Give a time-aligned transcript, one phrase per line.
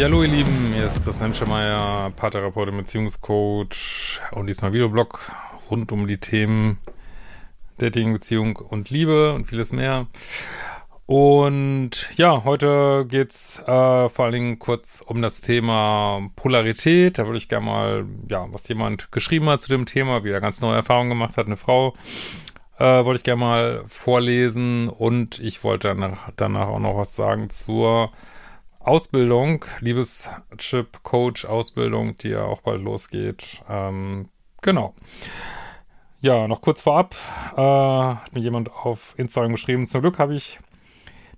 [0.00, 5.30] Ja, hallo ihr Lieben, hier ist Chris Hemschemeyer, Paartherapeut und Beziehungscoach und diesmal Videoblog
[5.70, 6.78] rund um die Themen
[7.76, 10.06] Dating, Beziehung und Liebe und vieles mehr.
[11.04, 17.18] Und ja, heute geht's äh, vor allen Dingen kurz um das Thema Polarität.
[17.18, 20.40] Da würde ich gerne mal, ja, was jemand geschrieben hat zu dem Thema, wie er
[20.40, 21.92] ganz neue Erfahrungen gemacht hat, eine Frau,
[22.78, 27.50] äh, wollte ich gerne mal vorlesen und ich wollte danach, danach auch noch was sagen
[27.50, 28.12] zur
[28.80, 33.62] Ausbildung, Liebeschip Coach Ausbildung, die ja auch bald losgeht.
[33.68, 34.28] Ähm,
[34.62, 34.94] genau.
[36.20, 37.14] Ja, noch kurz vorab,
[37.56, 40.58] äh, hat mir jemand auf Instagram geschrieben, zum Glück habe ich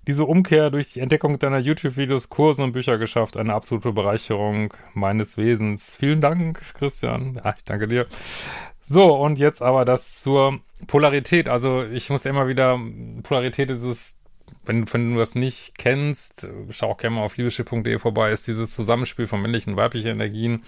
[0.07, 3.37] diese Umkehr durch die Entdeckung deiner YouTube-Videos, Kurse und Bücher geschafft.
[3.37, 5.95] Eine absolute Bereicherung meines Wesens.
[5.95, 7.39] Vielen Dank, Christian.
[7.43, 8.07] Ja, ich danke dir.
[8.81, 11.47] So, und jetzt aber das zur Polarität.
[11.47, 12.77] Also ich muss immer wieder,
[13.23, 14.22] Polarität ist es,
[14.65, 18.75] wenn, wenn du das nicht kennst, schau auch gerne mal auf liebeschiff.de vorbei, ist dieses
[18.75, 20.63] Zusammenspiel von männlichen und weiblichen Energien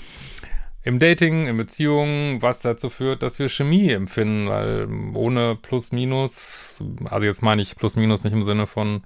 [0.86, 6.83] im Dating, in Beziehungen, was dazu führt, dass wir Chemie empfinden, weil ohne Plus, Minus,
[7.06, 9.03] also jetzt meine ich Plus, Minus nicht im Sinne von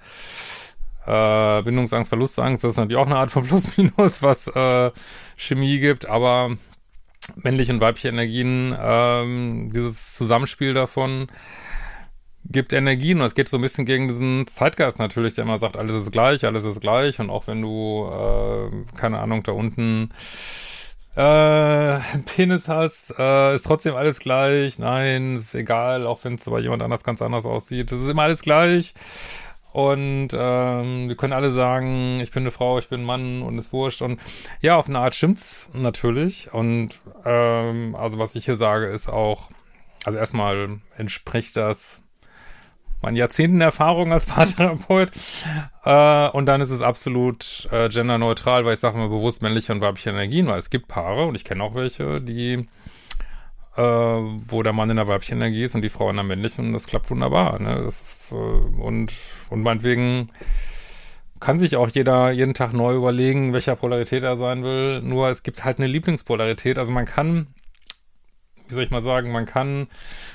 [1.05, 4.91] äh, Bindungsangst, Verlustangst, das ist natürlich auch eine Art von Plus, Minus, was äh,
[5.38, 6.57] Chemie gibt, aber
[7.35, 11.27] männliche und weibliche Energien, ähm, dieses Zusammenspiel davon
[12.45, 15.77] gibt Energien und es geht so ein bisschen gegen diesen Zeitgeist natürlich, der immer sagt,
[15.77, 20.09] alles ist gleich, alles ist gleich und auch wenn du, äh, keine Ahnung, da unten
[21.15, 24.79] äh, Penis hast, äh, ist trotzdem alles gleich.
[24.79, 27.91] Nein, ist egal, auch wenn es bei jemand anders ganz anders aussieht.
[27.91, 28.93] Es ist immer alles gleich.
[29.71, 33.57] Und ähm, wir können alle sagen, ich bin eine Frau, ich bin ein Mann und
[33.57, 34.01] ist wurscht.
[34.01, 34.19] Und
[34.61, 36.51] ja, auf eine Art stimmt's natürlich.
[36.53, 39.49] Und ähm, also was ich hier sage, ist auch,
[40.05, 42.01] also erstmal entspricht das
[43.01, 45.11] meinen Jahrzehnten Erfahrung als Paartherapeut.
[45.83, 49.81] Äh, und dann ist es absolut äh, genderneutral, weil ich sage mal bewusst männliche und
[49.81, 52.67] weibliche Energien, weil es gibt Paare und ich kenne auch welche, die
[53.75, 56.67] äh, wo der Mann in der weiblichen Energie ist und die Frau in der männlichen
[56.67, 57.61] und das klappt wunderbar.
[57.61, 57.81] Ne?
[57.85, 59.13] Das, äh, und,
[59.49, 60.29] und meinetwegen
[61.39, 65.01] kann sich auch jeder jeden Tag neu überlegen, welcher Polarität er sein will.
[65.01, 66.77] Nur es gibt halt eine Lieblingspolarität.
[66.77, 67.47] Also man kann,
[68.69, 69.88] wie soll ich mal sagen, man kann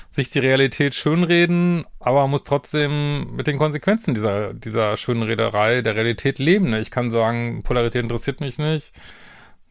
[0.09, 6.39] sich die Realität schönreden, aber muss trotzdem mit den Konsequenzen dieser, dieser Schönrederei der Realität
[6.39, 6.69] leben.
[6.69, 6.79] Ne?
[6.79, 8.91] Ich kann sagen, Polarität interessiert mich nicht.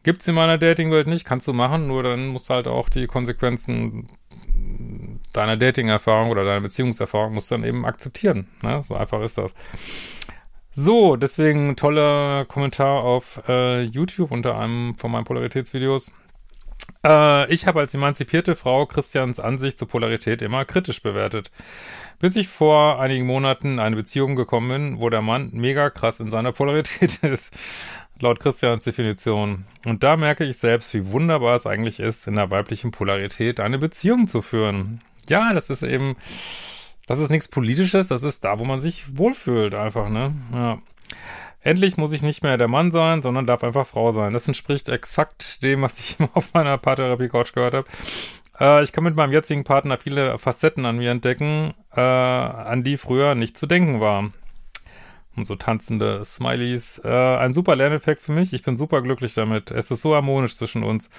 [0.03, 3.07] Gibt's in meiner Datingwelt nicht, kannst du machen, nur dann musst du halt auch die
[3.07, 4.07] Konsequenzen
[5.33, 8.47] deiner Dating-Erfahrung oder deiner Beziehungserfahrung musst du dann eben akzeptieren.
[8.61, 8.83] Ne?
[8.83, 9.53] So einfach ist das.
[10.71, 16.11] So, deswegen toller Kommentar auf äh, YouTube unter einem von meinen Polaritätsvideos.
[17.05, 21.51] Äh, ich habe als emanzipierte Frau Christians Ansicht zur Polarität immer kritisch bewertet.
[22.19, 26.19] Bis ich vor einigen Monaten in eine Beziehung gekommen bin, wo der Mann mega krass
[26.19, 27.53] in seiner Polarität ist.
[28.19, 29.65] Laut Christians Definition.
[29.85, 33.77] Und da merke ich selbst, wie wunderbar es eigentlich ist, in der weiblichen Polarität eine
[33.77, 35.01] Beziehung zu führen.
[35.27, 36.15] Ja, das ist eben,
[37.07, 40.33] das ist nichts Politisches, das ist da, wo man sich wohlfühlt, einfach, ne?
[40.53, 40.81] Ja.
[41.65, 44.33] Endlich muss ich nicht mehr der Mann sein, sondern darf einfach Frau sein.
[44.33, 47.87] Das entspricht exakt dem, was ich immer auf meiner Paartherapie-Couch gehört habe.
[48.59, 52.97] Äh, ich kann mit meinem jetzigen Partner viele Facetten an mir entdecken, äh, an die
[52.97, 54.29] früher nicht zu denken war.
[55.35, 57.01] Und so tanzende Smileys.
[57.03, 58.53] Äh, ein super Lerneffekt für mich.
[58.53, 59.71] Ich bin super glücklich damit.
[59.71, 61.09] Es ist so harmonisch zwischen uns.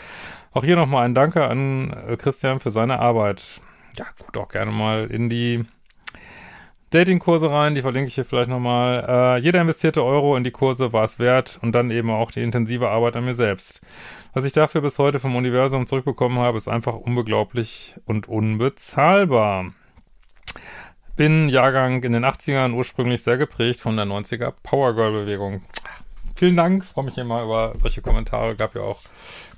[0.53, 3.61] Auch hier nochmal ein Danke an äh, Christian für seine Arbeit.
[3.99, 5.65] Ja, guckt auch gerne mal in die
[6.97, 9.05] Datingkurse rein, die verlinke ich hier vielleicht nochmal.
[9.07, 12.43] Äh, jeder investierte Euro in die Kurse war es wert und dann eben auch die
[12.43, 13.83] intensive Arbeit an mir selbst.
[14.33, 19.73] Was ich dafür bis heute vom Universum zurückbekommen habe, ist einfach unbeglaublich und unbezahlbar.
[21.17, 25.62] Bin Jahrgang in den 80ern ursprünglich sehr geprägt von der 90er Powergirl-Bewegung.
[26.35, 28.56] Vielen Dank, freue mich immer über solche Kommentare.
[28.56, 29.00] Gab ja auch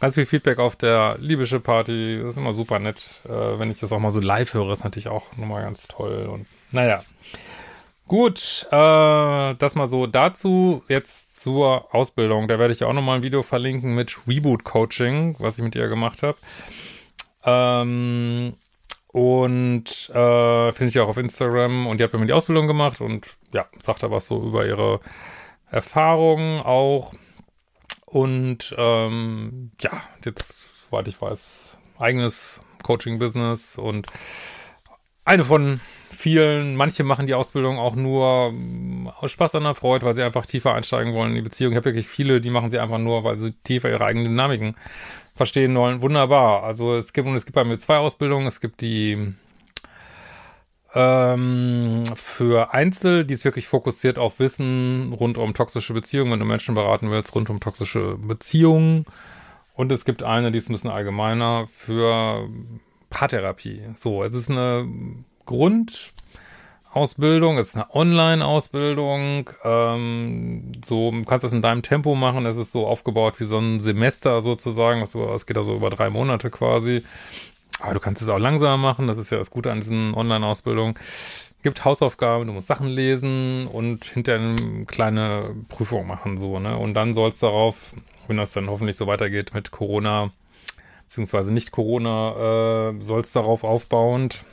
[0.01, 2.19] ganz viel Feedback auf der libysche Party.
[2.19, 2.97] Das ist immer super nett.
[3.25, 6.29] Äh, wenn ich das auch mal so live höre, ist natürlich auch nochmal ganz toll
[6.33, 7.03] und naja.
[8.06, 10.82] Gut, äh, das mal so dazu.
[10.88, 12.49] Jetzt zur Ausbildung.
[12.49, 15.88] Da werde ich auch nochmal ein Video verlinken mit Reboot Coaching, was ich mit ihr
[15.88, 16.38] gemacht habe.
[17.44, 18.55] Ähm,
[19.09, 21.87] und äh, finde ich auch auf Instagram.
[21.87, 24.67] Und die hat bei mir die Ausbildung gemacht und ja, sagt da was so über
[24.67, 25.00] ihre
[25.71, 27.12] Erfahrungen auch.
[28.06, 34.06] Und ähm, ja, jetzt, soweit ich weiß, eigenes Coaching-Business und
[35.25, 35.81] eine von
[36.11, 40.23] vielen, manche machen die Ausbildung auch nur mm, aus Spaß an der Freude, weil sie
[40.23, 41.73] einfach tiefer einsteigen wollen in die Beziehung.
[41.73, 44.77] Ich habe wirklich viele, die machen sie einfach nur, weil sie tiefer ihre eigenen Dynamiken
[45.35, 46.03] verstehen wollen.
[46.03, 46.65] Wunderbar.
[46.65, 48.47] Also es gibt, und es gibt bei mir zwei Ausbildungen.
[48.47, 49.35] Es gibt die
[50.95, 56.41] äh, ähm, für Einzel, die ist wirklich fokussiert auf Wissen rund um toxische Beziehungen, wenn
[56.41, 59.05] du Menschen beraten willst, rund um toxische Beziehungen.
[59.75, 62.49] Und es gibt eine, die ist ein bisschen allgemeiner für
[63.11, 63.83] Paartherapie.
[63.97, 64.89] So, es ist eine
[65.49, 69.50] Grundausbildung, es ist eine Online-Ausbildung.
[69.65, 72.47] Ähm, so, du das in deinem Tempo machen.
[72.47, 75.03] Es ist so aufgebaut wie so ein Semester sozusagen.
[75.03, 77.03] Es geht also über drei Monate quasi.
[77.81, 80.95] Aber du kannst es auch langsamer machen, das ist ja das Gute an diesen Online-Ausbildungen.
[81.62, 86.77] Gibt Hausaufgaben, du musst Sachen lesen und hinterher eine kleine Prüfung machen, so, ne?
[86.77, 87.77] Und dann soll es darauf,
[88.27, 90.31] wenn das dann hoffentlich so weitergeht mit Corona,
[91.06, 94.45] beziehungsweise nicht Corona, äh, es darauf aufbauend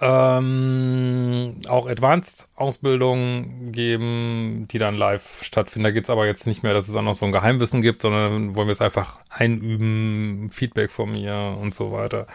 [0.00, 5.84] ähm, auch Advanced-Ausbildungen geben, die dann live stattfinden.
[5.84, 8.00] Da geht es aber jetzt nicht mehr, dass es auch noch so ein Geheimwissen gibt,
[8.00, 12.26] sondern wollen wir es einfach einüben, Feedback von mir und so weiter.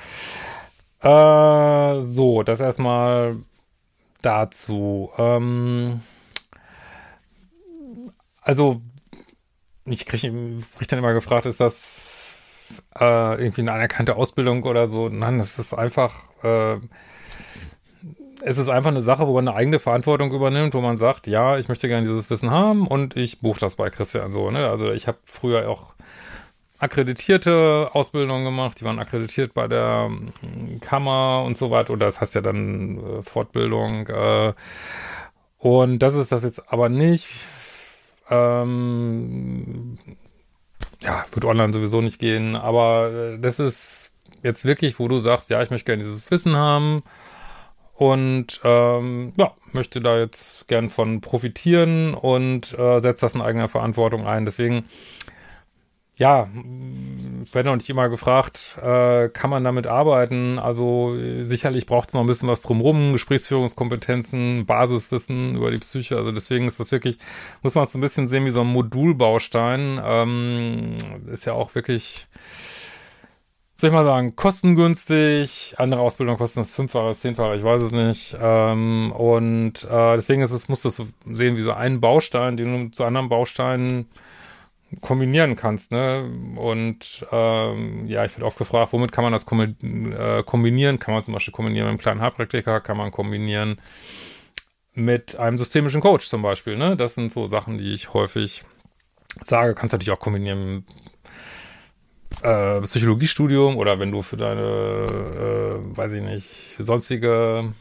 [1.02, 3.36] Äh, so, das erstmal
[4.22, 5.12] dazu.
[5.18, 6.02] Ähm,
[8.42, 8.82] also,
[9.86, 12.40] ich kriege krieg dann immer gefragt, ist das
[12.98, 15.10] äh, irgendwie eine anerkannte Ausbildung oder so?
[15.10, 16.24] Nein, das ist einfach...
[16.44, 16.80] Äh,
[18.44, 21.57] es ist einfach eine Sache, wo man eine eigene Verantwortung übernimmt, wo man sagt, ja,
[21.57, 24.51] ich möchte gerne dieses Wissen haben und ich buche das bei Christian so.
[24.51, 24.68] Ne?
[24.68, 25.94] Also ich habe früher auch
[26.77, 31.94] akkreditierte Ausbildungen gemacht, die waren akkreditiert bei der hm, Kammer und so weiter.
[31.94, 34.07] Oder das heißt ja dann äh, Fortbildung.
[34.07, 34.53] Äh,
[35.57, 37.27] und das ist das jetzt aber nicht.
[38.30, 39.95] Ähm,
[41.01, 44.12] ja, wird online sowieso nicht gehen, aber äh, das ist
[44.44, 47.03] jetzt wirklich, wo du sagst, ja, ich möchte gerne dieses Wissen haben
[48.00, 53.68] und ähm, ja, möchte da jetzt gern von profitieren und äh, setzt das in eigener
[53.68, 54.46] Verantwortung ein.
[54.46, 54.86] Deswegen,
[56.16, 56.48] ja,
[57.51, 60.60] werde noch nicht immer gefragt, äh, kann man damit arbeiten?
[60.60, 66.16] Also sicherlich braucht es noch ein bisschen was drumrum, Gesprächsführungskompetenzen, Basiswissen über die Psyche.
[66.16, 67.18] Also deswegen ist das wirklich,
[67.63, 70.00] muss man es so ein bisschen sehen wie so ein Modulbaustein.
[70.01, 70.96] Ähm,
[71.28, 72.28] ist ja auch wirklich
[73.80, 75.76] soll ich mal sagen, kostengünstig.
[75.78, 78.38] Andere Ausbildungen kosten das fünffache, zehnfache, ich weiß es nicht.
[78.40, 82.88] Ähm, und äh, deswegen ist es, musst du es sehen wie so einen Baustein, den
[82.88, 84.10] du zu anderen Bausteinen
[85.00, 86.30] kombinieren kannst, ne?
[86.58, 91.00] Und ähm, ja, ich werde oft gefragt, womit kann man das äh, kombinieren?
[91.00, 93.78] Kann man zum Beispiel kombinieren mit einem kleinen Heilpraktiker, kann man kombinieren
[94.94, 96.98] mit einem systemischen Coach zum Beispiel, ne?
[96.98, 98.64] Das sind so Sachen, die ich häufig
[99.40, 99.74] sage.
[99.74, 100.86] Kannst natürlich auch kombinieren
[102.44, 107.74] äh, Psychologiestudium oder wenn du für deine, äh, weiß ich nicht, sonstige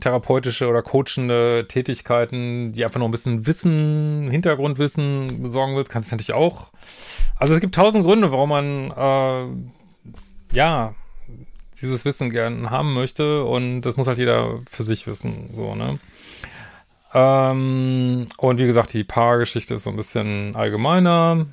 [0.00, 6.14] therapeutische oder coachende Tätigkeiten, die einfach noch ein bisschen Wissen, Hintergrundwissen besorgen willst, kannst du
[6.14, 6.70] natürlich auch.
[7.36, 10.94] Also es gibt tausend Gründe, warum man äh, ja
[11.80, 15.98] dieses Wissen gern haben möchte und das muss halt jeder für sich wissen, so, ne?
[17.14, 21.46] Ähm, und wie gesagt, die Paargeschichte ist so ein bisschen allgemeiner.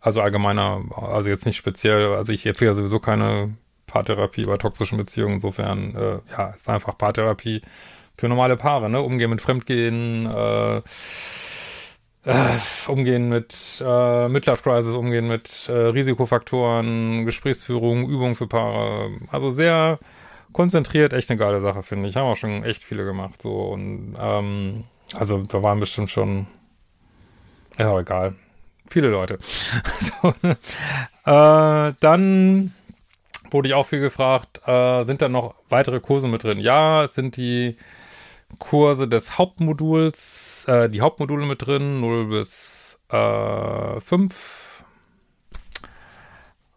[0.00, 3.54] Also allgemeiner, also jetzt nicht speziell, also ich empfehle sowieso keine
[3.86, 5.34] Paartherapie bei toxischen Beziehungen.
[5.34, 7.62] Insofern, äh, ja, ist einfach Paartherapie
[8.16, 9.02] für normale Paare, ne?
[9.02, 10.76] Umgehen mit Fremdgehen, äh,
[12.24, 19.10] äh, umgehen mit äh, Midlife Crisis, umgehen mit äh, Risikofaktoren, Gesprächsführung, Übung für Paare.
[19.32, 19.98] Also sehr
[20.52, 22.16] konzentriert, echt eine geile Sache, finde ich.
[22.16, 24.84] Haben auch schon echt viele gemacht, so und ähm,
[25.14, 26.46] also da waren bestimmt schon,
[27.78, 28.34] ja, egal
[28.90, 29.38] viele Leute.
[30.00, 30.56] so, ne?
[31.24, 32.74] äh, dann
[33.50, 36.58] wurde ich auch viel gefragt, äh, sind da noch weitere Kurse mit drin?
[36.58, 37.76] Ja, es sind die
[38.58, 44.84] Kurse des Hauptmoduls, äh, die Hauptmodule mit drin, 0 bis äh, 5.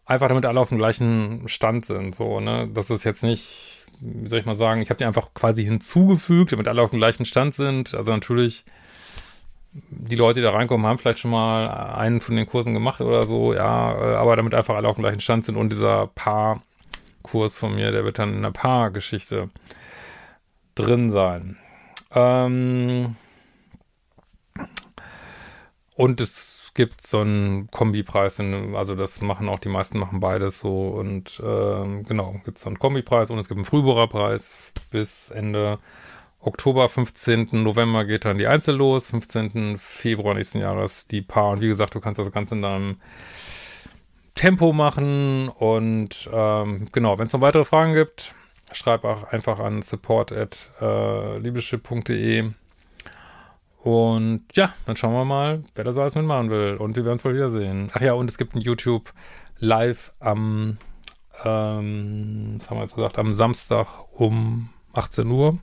[0.06, 2.70] Einfach damit alle auf dem gleichen Stand sind, so, ne?
[2.74, 6.52] Das ist jetzt nicht, wie soll ich mal sagen, ich habe die einfach quasi hinzugefügt,
[6.52, 7.94] damit alle auf dem gleichen Stand sind.
[7.94, 8.66] Also natürlich
[9.74, 13.24] die Leute, die da reinkommen, haben vielleicht schon mal einen von den Kursen gemacht oder
[13.24, 17.58] so, ja, äh, aber damit einfach alle auf dem gleichen Stand sind und dieser Paar-Kurs
[17.58, 19.50] von mir, der wird dann in der Paar-Geschichte
[20.76, 21.58] drin sein.
[22.14, 23.16] Ähm
[25.96, 30.88] und es gibt so einen Kombipreis, also das machen auch die meisten, machen beides so
[30.90, 35.80] und ähm, genau, gibt es so einen Kombipreis und es gibt einen Frühbohrerpreis bis Ende
[36.44, 37.50] Oktober, 15.
[37.52, 39.78] November geht dann die Einzel los, 15.
[39.78, 41.52] Februar nächsten Jahres die Paar.
[41.52, 42.98] Und wie gesagt, du kannst das Ganze in deinem
[44.34, 45.50] Tempo machen.
[45.50, 48.34] Und ähm, genau, wenn es noch weitere Fragen gibt,
[48.72, 51.40] schreib auch einfach an support at äh.
[53.84, 56.76] Und ja, dann schauen wir mal, wer da so alles mitmachen will.
[56.76, 57.92] Und wir werden es wohl wiedersehen.
[57.94, 59.14] Ach ja, und es gibt ein YouTube
[59.60, 60.78] live am,
[61.44, 65.58] ähm, was haben wir jetzt gesagt, am Samstag um 18 Uhr.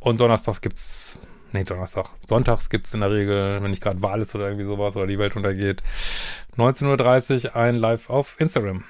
[0.00, 1.18] Und donnerstags gibt's,
[1.52, 4.96] nee, Donnerstag, sonntags gibt's in der Regel, wenn nicht gerade Wahl ist oder irgendwie sowas
[4.96, 5.82] oder die Welt untergeht,
[6.56, 8.84] 19.30 Uhr ein Live auf Instagram.